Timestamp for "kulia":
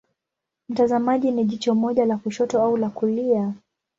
2.89-3.53